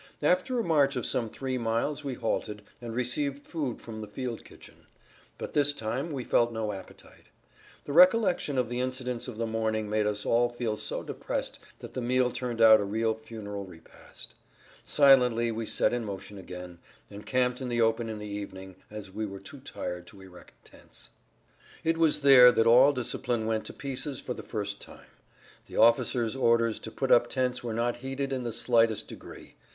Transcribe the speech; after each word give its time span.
After 0.23 0.57
a 0.57 0.63
march 0.63 0.95
of 0.95 1.05
some 1.05 1.29
3 1.29 1.59
miles 1.59 2.03
we 2.03 2.15
halted, 2.15 2.63
and 2.81 2.95
received 2.95 3.45
food 3.45 3.79
from 3.79 4.01
the 4.01 4.07
field 4.07 4.43
kitchen. 4.43 4.87
But 5.37 5.53
this 5.53 5.73
time 5.73 6.09
we 6.09 6.23
felt 6.23 6.51
no 6.51 6.71
appetite. 6.71 7.25
The 7.85 7.93
recollection 7.93 8.57
of 8.57 8.67
the 8.67 8.79
incidents 8.79 9.27
of 9.27 9.37
the 9.37 9.45
morning 9.45 9.91
made 9.91 10.07
all 10.07 10.45
of 10.47 10.53
us 10.53 10.57
feel 10.57 10.75
so 10.75 11.03
depressed 11.03 11.59
that 11.81 11.93
the 11.93 12.01
meal 12.01 12.31
turned 12.31 12.61
out 12.63 12.79
a 12.79 12.83
real 12.83 13.13
funeral 13.13 13.63
repast. 13.67 14.33
Silently 14.83 15.51
we 15.51 15.67
set 15.67 15.93
in 15.93 16.03
motion 16.03 16.39
again, 16.39 16.79
and 17.11 17.23
camped 17.23 17.61
in 17.61 17.69
the 17.69 17.81
open 17.81 18.09
in 18.09 18.17
the 18.17 18.25
evening, 18.25 18.77
as 18.89 19.11
we 19.11 19.27
were 19.27 19.39
too 19.39 19.59
tired 19.59 20.07
to 20.07 20.21
erect 20.21 20.65
tents. 20.65 21.11
It 21.83 21.99
was 21.99 22.21
there 22.21 22.51
that 22.51 22.65
all 22.65 22.91
discipline 22.91 23.45
went 23.45 23.65
to 23.65 23.73
pieces 23.73 24.19
for 24.19 24.33
the 24.33 24.41
first 24.41 24.81
time. 24.81 25.11
The 25.67 25.77
officers' 25.77 26.35
orders 26.35 26.79
to 26.79 26.91
put 26.91 27.11
up 27.11 27.27
tents 27.29 27.63
were 27.63 27.71
not 27.71 27.97
heeded 27.97 28.33
in 28.33 28.41
the 28.41 28.51
slightest 28.51 29.07
degree. 29.07 29.53